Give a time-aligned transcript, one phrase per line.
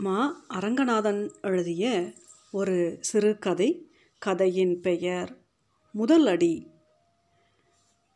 [0.00, 2.12] மா அரங்கநாதன் எழுதிய
[2.50, 5.38] ஒரு சிறுகதை கதையின் பெயர்
[5.92, 6.70] முதல் அடி.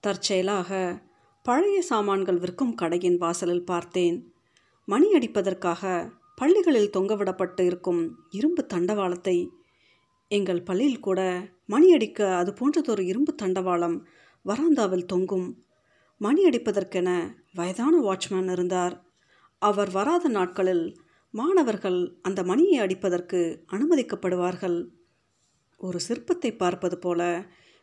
[0.00, 1.02] தற்செயலாக
[1.42, 4.32] பழைய சாமான்கள் விற்கும் கடையின் வாசலில் பார்த்தேன்.
[4.84, 9.48] மணி அடிப்பதற்காக பள்ளிகளில் தொங்கவிடப்பட்டு இருக்கும் இரும்பு தண்டவாளத்தை.
[10.28, 14.04] எங்கள் பள்ளியில் கூட மணி அடிக்க அது போன்றதொரு இரும்பு தண்டவாளம்
[14.44, 15.64] வராந்தாவில் தொங்கும்.
[16.18, 19.04] மணி அடிப்பதற்கென வயதான வாட்ச்மேன் இருந்தார்.
[19.58, 21.01] அவர் வராத நாட்களில்
[21.34, 23.40] மாணவர்கள் அந்த மணியை அடிப்பதற்கு
[23.74, 24.78] அனுமதிக்கப்படுவார்கள்.
[25.80, 27.20] ஒரு சிற்பத்தை பார்ப்பது போல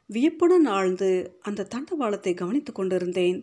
[0.09, 1.09] வியப்புடன் ஆழ்ந்து
[1.41, 3.39] அந்த தண்டவாளத்தை கவனித்து கொண்டிருந்தேன்.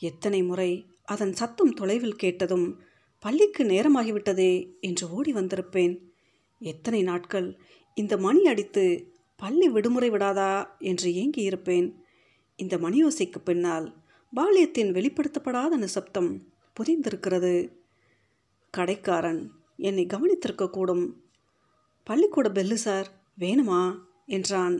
[0.00, 0.70] எத்தனை முறை
[1.04, 2.66] அதன் சத்தம் தொலைவில் கேட்டதும்
[3.22, 5.94] பள்ளிக்கு நேரமாகிவிட்டதே என்று ஓடி வந்திருப்பேன்.
[6.60, 7.48] எத்தனை நாட்கள்
[7.96, 8.84] இந்த மணி அடித்து
[9.40, 11.88] பள்ளி விடுமுறை விடாதா என்று ஏங்கி இருப்பேன்
[12.58, 13.86] இந்த மணியோசைக்கு பின்னால்
[14.32, 16.30] பால்யத்தின் வெளிப்படுத்தப்படாத நிசப்தம்
[16.76, 17.54] புதிந்திருக்கிறது.
[18.76, 19.42] கடைக்காரன்
[19.78, 21.04] என்னை கவனித்திருக்கக்கூடும்
[22.06, 23.08] பள்ளிக்கூட பெல்லு சார்
[23.38, 23.82] வேணுமா?
[24.26, 24.76] என்றான்.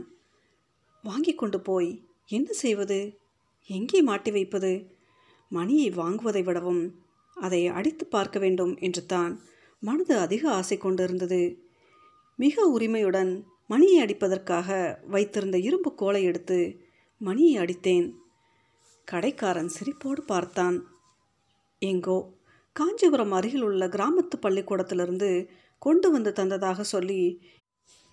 [1.05, 1.91] வாங்கி கொண்டு போய்
[2.29, 2.99] என்ன செய்வது?
[3.71, 4.73] எங்கே மாட்டி வைப்பது?
[5.53, 6.85] மணியை வாங்குவதை விடவும்
[7.37, 9.33] அதை அடித்து பார்க்க வேண்டும் என்று தான்
[9.83, 11.43] மனது அதிக ஆசை கொண்டிருந்தது.
[12.39, 13.33] மிக உரிமையுடன்
[13.71, 14.69] மணியை அடிப்பதற்காக
[15.09, 16.59] வைத்திருந்த இரும்பு கோலை எடுத்து
[17.21, 18.09] மணியை அடித்தேன்.
[19.09, 20.77] கடைக்காரன் சிரிப்போடு பார்த்தான்.
[21.83, 22.19] எங்கோ
[22.77, 27.41] காஞ்சிபுரம் அருகில் உள்ள கிராமத்து பள்ளிக்கூடத்திலிருந்து கொண்டு வந்து தந்ததாக சொல்லி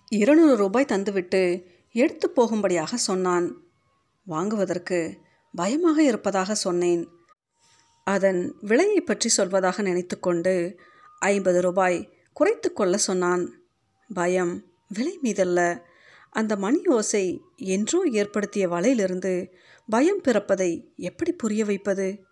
[0.08, 3.46] இருநூறு ரூபாய் தந்துவிட்டு எடுத்து போகும்படியாக சொன்னான்.
[4.26, 5.18] வாங்குவதற்கு
[5.54, 7.08] பயமாக இருப்பதாக சொன்னேன்.
[8.04, 10.80] அதன் விலையை பற்றி சொல்வதாக நினைத்து கொண்டு
[11.18, 11.98] ஐம்பது ரூபாய்
[12.32, 13.44] குறைத்து கொள்ள சொன்னான்.
[14.14, 15.60] பயம் விலை மீதல்ல.
[16.30, 17.24] அந்த மணி ஓசை
[17.56, 19.48] என்றோ ஏற்படுத்திய வலையிலிருந்து
[19.88, 22.24] பயம் பிறப்பதை எப்படி புரிய வைப்பது?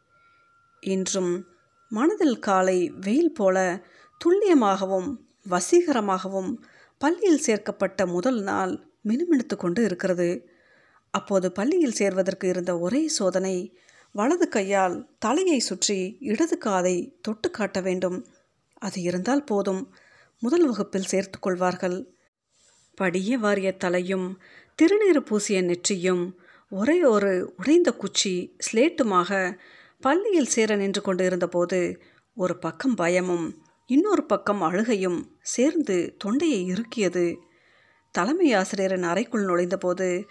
[0.80, 1.32] இன்றும்
[1.90, 3.56] மனதில் காலை வெயில் போல
[4.20, 5.08] துல்லியமாகவும்
[5.50, 6.50] வசீகரமாகவும்
[7.00, 8.72] பள்ளியில் சேர்க்கப்பட்ட முதல் நாள்
[9.08, 10.30] மினுமினுத்து கொண்டு இருக்கிறது.
[11.14, 13.56] அப்போது பள்ளியில் சேர்வதற்கு இருந்த ஒரே சோதனை
[14.14, 18.18] வலது கையால் தலையை சுற்றி இடது காதை தொட்டு காட்ட வேண்டும்.
[18.78, 19.82] அது இருந்தால் போதும்
[20.42, 21.98] முதல் வகுப்பில் சேர்த்து கொள்வார்கள்.
[22.98, 24.28] படிய வாரிய தலையும்
[24.78, 26.24] திருநீறு பூசிய நெற்றியும்
[26.72, 28.34] ஒரே ஒரு உடைந்த குச்சி
[28.66, 29.30] ஸ்லேட்டுமாக
[30.00, 32.00] பள்ளியில் சேர நின்று கொண்டு இருந்தபோது
[32.34, 37.36] ஒரு பக்கம் பயமும் இன்னொரு பக்கம் அழுகையும் சேர்ந்து தொண்டையை இறுக்கியது.
[38.10, 40.24] தலைமை ஆசிரியரின் அறைக்குள் நுழைந்தபோது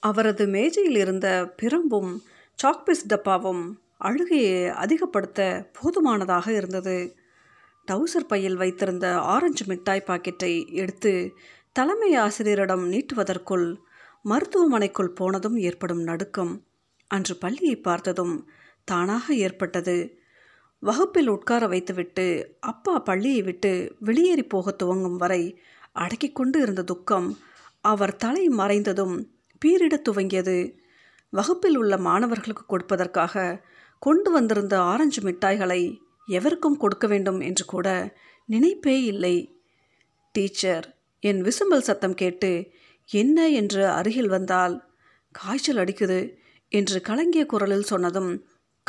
[0.00, 2.18] அவரது மேஜையில் இருந்த பிரம்பும்
[2.62, 7.16] சாக்பீஸ் டப்பாவும் அழுகையை அதிகப்படுத்த போதுமானதாக இருந்தது.
[7.92, 11.32] டவுசர் பையில் வைத்திருந்த ஆரஞ்சு மிட்டாய் பாக்கெட்டை எடுத்து
[11.72, 13.76] தலைமை ஆசிரியரிடம் நீட்டுவதற்குள்
[14.24, 16.64] மருத்துவமனைக்குள் போனதும் ஏற்படும் நடுக்கம்.
[17.06, 18.34] அன்று பள்ளியை பார்த்ததும்
[18.84, 19.96] தானாக ஏற்பட்டது.
[20.82, 22.26] வகுப்பில் உட்கார வைத்துவிட்டு
[22.60, 25.42] அப்பா பள்ளியை விட்டு வெளியேறி போக துவங்கும் வரை
[25.92, 27.28] அடக்கி கொண்டு இருந்த துக்கம்
[27.80, 29.14] அவர் தலை மறைந்ததும்
[29.62, 30.58] பீரிட துவங்கியது.
[31.30, 33.60] வகுப்பில் உள்ள மாணவர்களுக்கு கொடுப்பதற்காக
[34.02, 35.82] கொண்டு வந்திருந்த ஆரஞ்சு மிட்டாய்களை
[36.28, 37.88] எவருக்கும் கொடுக்க வேண்டும் என்று கூட
[38.48, 39.36] நினைப்பே இல்லை.
[40.34, 40.86] டீச்சர்
[41.22, 42.50] என் விசும்பல் சத்தம் கேட்டு
[43.10, 44.74] என்ன என்று அருகில் வந்தால்
[45.34, 46.20] காய்ச்சல் அடிக்குது
[46.72, 48.30] என்று கலங்கிய குரலில் சொன்னதும்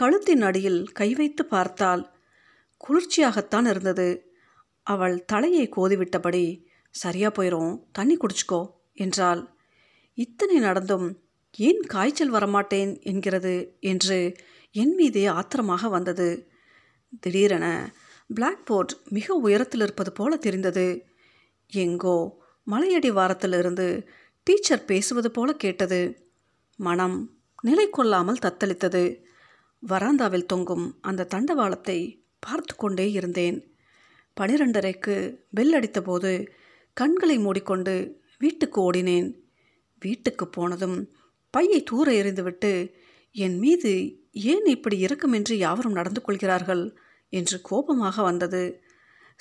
[0.01, 2.03] கழுத்தின் அடியில் கை வைத்து பார்த்தால்
[2.81, 4.07] குளிர்ச்சியாகத்தான் இருந்தது.
[4.87, 6.65] அவள் தலையை கோதிவிட்டபடி
[6.95, 8.61] சரியா போயிடும் தண்ணி குடிச்சுக்கோ
[8.93, 9.41] என்றாள்.
[10.17, 11.07] இத்தனை நடந்தும்
[11.57, 12.91] ஏன் காய்ச்சல் வரமாட்டேன்?
[13.01, 14.17] என்கிறது என்று
[14.75, 16.29] என் மீதே ஆத்திரமாக வந்தது.
[17.19, 17.65] திடீரென
[18.27, 20.87] பிளாக் போர்ட் மிக உயரத்தில் இருப்பது போல தெரிந்தது.
[21.71, 22.17] எங்கோ
[22.67, 23.87] மலையடி வாரத்திலிருந்து
[24.47, 26.01] டீச்சர் பேசுவது போல கேட்டது.
[26.79, 27.17] மனம்
[27.61, 29.03] நிலை கொள்ளாமல் தத்தளித்தது.
[29.87, 33.57] வராந்தாவில் தொங்கும் அந்த தண்டவாளத்தை பார்த்து கொண்டே இருந்தேன்.
[34.41, 35.15] பனிரெண்டரைக்கு
[35.49, 36.47] பெல் அடித்தபோது
[36.93, 39.29] கண்களை மூடிக்கொண்டு வீட்டுக்கு ஓடினேன்.
[39.99, 40.97] வீட்டுக்கு போனதும்
[41.49, 42.93] பையை தூர எறிந்துவிட்டு
[43.31, 43.91] என் மீது
[44.31, 46.83] ஏன் இப்படி இரக்கமின்றி யாவரும் நடந்து கொள்கிறார்கள்?
[47.29, 48.81] என்று கோபமாக வந்தது.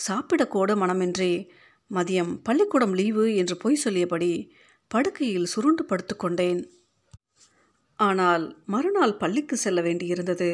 [0.09, 1.33] சாப்பிடக்கூட மனமின்றி
[1.91, 4.53] மதியம் பள்ளிக்கூடம் லீவு என்று பொய் சொல்லியபடி
[4.89, 6.61] படுக்கையில் சுருண்டு படுத்துக்கொண்டேன்.
[8.03, 10.51] ஆனால் மறுநாள் பள்ளிக்கு செல்ல வேண்டியிருந்தது.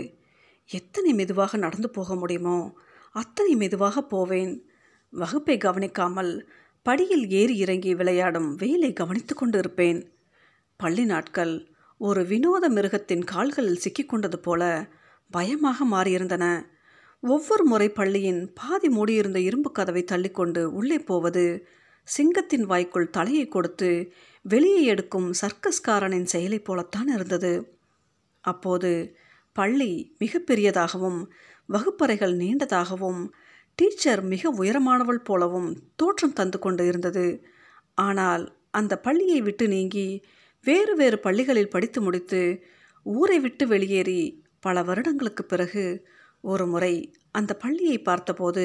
[0.70, 2.58] எத்தனை மெதுவாக நடந்து போக முடியுமோ
[3.14, 4.52] அத்தனை மெதுவாக போவேன்.
[5.12, 6.32] வகுப்பை கவனிக்காமல்
[6.86, 10.00] படியில் ஏறி இறங்கி விளையாடும் வேலை கவனித்து கொண்டு இருப்பேன்
[10.80, 11.54] பள்ளி நாட்கள்
[12.00, 14.62] ஒரு வினோத மிருகத்தின் கால்களில் சிக்கிக்கொண்டது போல
[15.30, 16.44] பயமாக மாறியிருந்தன.
[17.22, 21.44] ஒவ்வொரு முறை பள்ளியின் பாதி மூடியிருந்த இரும்பு கதவை தள்ளிக்கொண்டு உள்ளே போவது
[22.08, 23.90] சிங்கத்தின் வாய்க்குள் தலையை கொடுத்து
[24.48, 27.52] வெளியே எடுக்கும் சர்க்கஸ்காரனின் செயலை போலத்தான் இருந்தது.
[28.44, 28.90] அப்போது
[29.56, 31.20] பள்ளி மிக பெரியதாகவும்
[31.68, 33.22] வகுப்பறைகள் நீண்டதாகவும்
[33.78, 37.26] டீச்சர் மிக உயரமானவள் போலவும் தோற்றம் தந்து கொண்டு இருந்தது.
[37.98, 40.08] ஆனால் அந்த பள்ளியை விட்டு நீங்கி
[40.64, 42.40] வேறு வேறு பள்ளிகளில் படித்து முடித்து
[43.06, 44.20] ஊரை விட்டு வெளியேறி
[44.60, 45.84] பல வருடங்களுக்கு பிறகு
[46.44, 46.94] ஒரு முறை
[47.30, 48.64] அந்த பள்ளியை பார்த்தபோது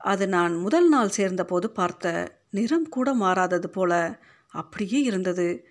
[0.00, 2.12] அது நான் முதல் நாள் சேர்ந்தபோது பார்த்த
[2.50, 3.92] நிறம் கூட மாறாதது போல
[4.50, 5.64] அப்படியே இருந்தது.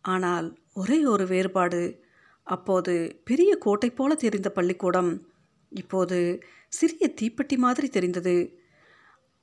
[0.00, 2.04] ஆனால் ஒரே ஒரு வேறுபாடு.
[2.42, 5.28] அப்போது பெரிய கோட்டை போல தெரிந்த பள்ளிக்கூடம்.
[5.70, 8.58] இப்போது சிறிய தீப்பெட்டி மாதிரி தெரிந்தது.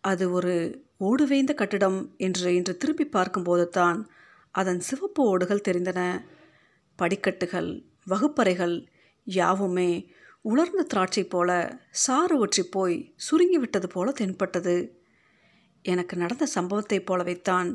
[0.02, 4.10] அது ஒரு ஓடுவேந்த கட்டிடம் என்று இன்று திரும்பி பார்க்கும்போது தான்
[4.52, 6.26] அதன் சிவப்பு ஓடுகள் தெரிந்தன.
[6.96, 8.88] படிக்கட்டுகள் வகுப்பறைகள்
[9.24, 10.12] யாவுமே
[10.42, 14.76] உலர்ந்த திராட்சை போல சாறு ஒற்றி போய் சுருங்கிவிட்டது போல தென்பட்டது.
[15.82, 17.70] எனக்கு நடந்த சம்பவத்தைப் போலவைத்தான்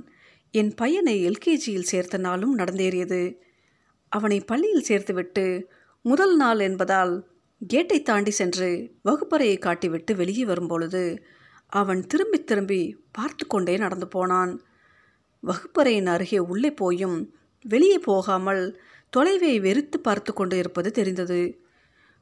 [0.50, 3.36] என் பையனை எல்கேஜியில் சேர்த்த நாளும் நடந்தேறியது.
[4.08, 5.64] அவனை பள்ளியில் சேர்த்துவிட்டு
[6.02, 7.28] முதல் நாள் என்பதால்
[7.66, 11.22] கேட்டை தாண்டி சென்று வகுப்பறையை காட்டிவிட்டு வெளியே வரும்பொழுது
[11.66, 14.62] அவன் திரும்பி திரும்பி பார்த்து கொண்டே நடந்து போனான்.
[15.40, 18.80] வகுப்பறையின் அருகே உள்ளே போயும் வெளியே போகாமல்
[19.16, 21.60] தொலைவை வெறித்து பார்த்து கொண்டு இருப்பது தெரிந்தது.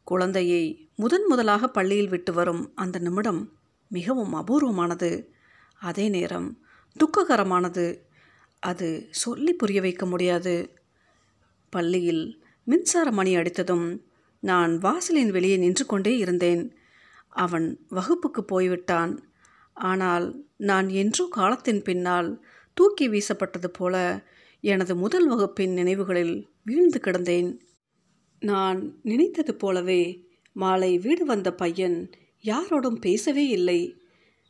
[0.04, 3.52] குழந்தையை முதன் முதலாக பள்ளியில் விட்டு வரும் அந்த நிமிடம்
[3.88, 5.26] மிகவும் அபூர்வமானது.
[5.80, 6.48] அதே நேரம்
[6.96, 8.04] துக்ககரமானது.
[8.62, 10.70] அது சொல்லி புரிய வைக்க முடியாது.
[11.70, 14.00] பள்ளியில் மின்சார மணி அடித்ததும்
[14.40, 16.76] நான் வாசலின் வெளியே நின்று கொண்டே இருந்தேன்.
[17.28, 19.12] அவன் வகுப்புக்கு போய்விட்டான்.
[19.72, 24.24] ஆனால் நான் என்றோ காலத்தின் பின்னால் தூக்கி வீசப்பட்டது போல
[24.60, 27.58] எனது முதல் வகுப்பின் நினைவுகளில் வீழ்ந்து கிடந்தேன்.
[28.38, 32.10] நான் நினைத்தது போலவே மாலை வீடு வந்த பையன்
[32.44, 33.96] யாரோடும் பேசவே இல்லை.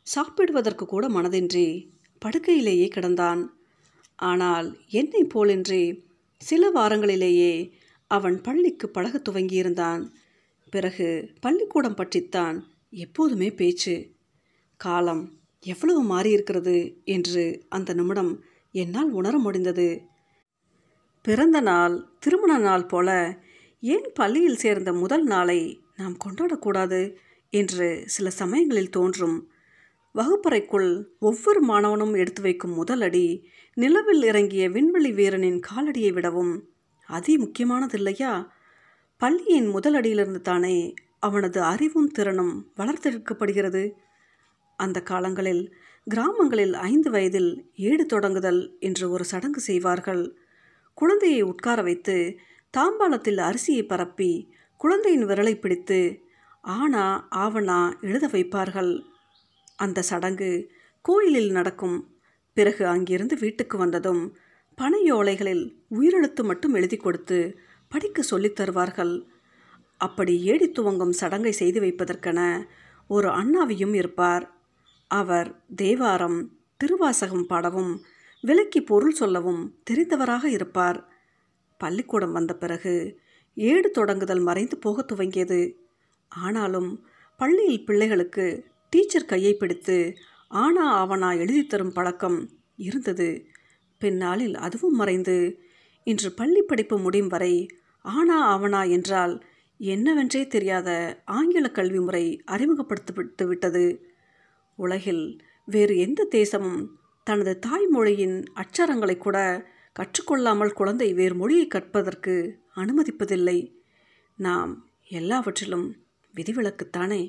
[0.03, 1.93] சாப்பிடுவதற்கு கூட மனதின்றி
[2.23, 3.43] படுக்கையிலேயே கிடந்தான்.
[4.19, 6.05] ஆனால் என்னை போலின்றி
[6.41, 7.73] சில வாரங்களிலேயே
[8.07, 10.03] அவன் பள்ளிக்கு பழக துவங்கியிருந்தான்.
[10.71, 12.57] பிறகு பள்ளிக்கூடம் பற்றித்தான்
[12.91, 14.15] எப்போதுமே பேச்சு.
[14.77, 19.89] காலம் எவ்வளவு மாறியிருக்கிறது என்று அந்த நிமிடம் என்னால் உணர முடிந்தது.
[21.23, 23.41] பிறந்த நாள் திருமண நாள் போல
[23.81, 25.61] ஏன் பள்ளியில் சேர்ந்த முதல் நாளை
[25.97, 27.17] நாம் கொண்டாடக்கூடாது
[27.51, 29.37] என்று சில சமயங்களில் தோன்றும்
[30.17, 36.69] வகுப்பறைக்குள் ஒவ்வொரு மாணவனும் எடுத்து வைக்கும் முதல் அடி நிலவில் இறங்கிய விண்வெளி வீரனின் காலடியை விடவும்
[37.07, 38.47] அதி முக்கியமானதில்லையா?
[39.17, 43.93] பள்ளியின் முதல் அடியிலிருந்து தானே அவனது அறிவும் திறனும் வளர்த்தெடுக்கப்படுகிறது.
[44.77, 45.75] அந்த காலங்களில்
[46.05, 50.37] கிராமங்களில் ஐந்து வயதில் ஏடு தொடங்குதல் என்று ஒரு சடங்கு செய்வார்கள்.
[50.95, 52.39] குழந்தையை உட்கார வைத்து
[52.77, 56.01] தாம்பாளத்தில் அரிசியை பரப்பி குழந்தையின் விரலை பிடித்து
[56.63, 59.15] ஆனா ஆவணா எழுத வைப்பார்கள்.
[59.77, 60.71] அந்த சடங்கு
[61.03, 62.17] கோயிலில் நடக்கும்.
[62.53, 64.37] பிறகு அங்கிருந்து வீட்டுக்கு வந்ததும்
[64.77, 67.59] பனையோலைகளில் உயிரெழுத்து மட்டும் எழுதி கொடுத்து
[67.89, 69.25] படிக்க சொல்லித் தருவார்கள்.
[69.99, 72.65] அப்படி ஏடி துவங்கும் சடங்கை செய்து வைப்பதற்கென
[73.09, 74.55] ஒரு அண்ணாவியும் இருப்பார்.
[75.09, 78.05] அவர் தேவாரம் திருவாசகம் பாடவும்
[78.41, 81.09] விலக்கி பொருள் சொல்லவும் தெரிந்தவராக இருப்பார்.
[81.79, 83.21] பள்ளிக்கூடம் வந்த பிறகு
[83.55, 85.73] ஏடு தொடங்குதல் மறைந்து போக துவங்கியது.
[86.29, 87.07] ஆனாலும்
[87.37, 90.15] பள்ளியில் பிள்ளைகளுக்கு டீச்சர் கையை பிடித்து
[90.49, 93.47] ஆனா ஆவனா எழுதி தரும் பழக்கம் இருந்தது.
[93.99, 95.37] பின்னாளில் அதுவும் மறைந்து
[96.07, 97.55] இன்று பள்ளி படிப்பு முடியும் வரை
[98.03, 99.45] ஆனா ஆவனா என்றால்
[99.81, 103.85] என்னவென்றே தெரியாத ஆங்கில கல்வி முறை அறிமுகப்படுத்தப்பட்டு விட்டது.
[104.79, 109.39] உலகில் வேறு எந்த தேசமும் தனது தாய்மொழியின் அச்சரங்களை கூட
[109.97, 112.35] கற்றுக்கொள்ளாமல் குழந்தை வேறு மொழியை கற்பதற்கு
[112.77, 113.59] அனுமதிப்பதில்லை.
[114.39, 114.73] நாம்
[115.09, 115.97] எல்லாவற்றிலும்
[116.35, 117.23] விதிவிலக்குத்தானே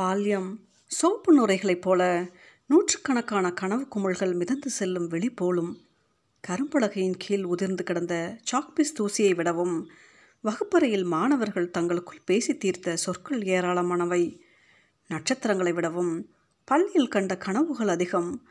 [0.00, 2.26] பால்யம் சோப்பு நுரைகளைப் போல
[2.66, 5.78] நூற்றுக்கணக்கான கனவு குமிழ்கள் மிதந்து செல்லும் வெளி போலும்
[6.48, 9.90] கரும்பலகையின் கீழ் உதிர்ந்து கிடந்த சாக்பீஸ் தூசியை விடவும்
[10.40, 14.40] வகுப்பறையில் மாணவர்கள் தங்களுக்குள் பேசி தீர்த்த சொற்கள் ஏராளமானவை.
[15.08, 16.30] நட்சத்திரங்களை விடவும்
[16.64, 18.42] பள்ளியில் கண்ட கனவுகள் அதிகம்.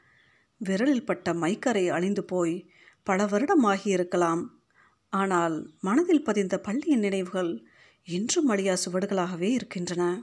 [0.58, 2.70] விரலில் பட்ட மைக்கரை அழிந்து போய்
[3.04, 4.60] பல வருடமாகி இருக்கலாம்
[5.10, 7.64] ஆனால் மனதில் பதிந்த பள்ளியின் நினைவுகள்
[8.04, 10.22] இன்றும் அழியா சுவடுகளாகவே இருக்கின்றன.